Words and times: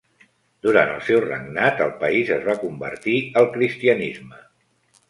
Durant 0.67 0.93
el 0.93 1.03
seu 1.09 1.19
regnat 1.25 1.83
el 1.87 1.93
país 2.01 2.33
es 2.39 2.43
va 2.49 2.59
convertir 2.65 3.17
al 3.43 3.53
cristianisme. 3.61 4.45